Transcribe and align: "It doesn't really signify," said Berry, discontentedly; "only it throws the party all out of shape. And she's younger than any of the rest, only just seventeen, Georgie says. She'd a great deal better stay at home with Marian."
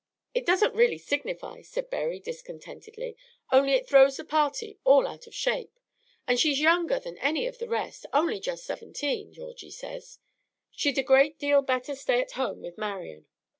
"It 0.33 0.47
doesn't 0.47 0.73
really 0.73 0.97
signify," 0.97 1.61
said 1.61 1.91
Berry, 1.91 2.19
discontentedly; 2.19 3.15
"only 3.51 3.73
it 3.73 3.87
throws 3.87 4.17
the 4.17 4.25
party 4.25 4.79
all 4.83 5.05
out 5.05 5.27
of 5.27 5.35
shape. 5.35 5.77
And 6.27 6.39
she's 6.39 6.59
younger 6.59 6.97
than 6.99 7.19
any 7.19 7.45
of 7.45 7.59
the 7.59 7.69
rest, 7.69 8.07
only 8.11 8.39
just 8.39 8.65
seventeen, 8.65 9.31
Georgie 9.31 9.69
says. 9.69 10.17
She'd 10.71 10.97
a 10.97 11.03
great 11.03 11.37
deal 11.37 11.61
better 11.61 11.93
stay 11.93 12.19
at 12.19 12.31
home 12.31 12.63
with 12.63 12.79
Marian." 12.79 13.27